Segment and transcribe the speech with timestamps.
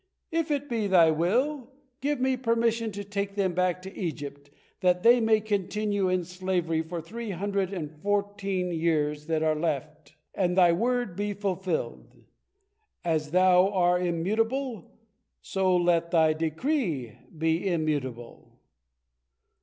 [0.31, 5.03] If it be Thy will, give me permission to take them back to Egypt, that
[5.03, 10.15] they may continue in slavery for the three hundred and fourteen years that are left,
[10.33, 12.15] and Thy word be fulfilled.
[13.05, 14.91] As Thou are immutable,
[15.39, 18.59] so let Thy decree be immutable!"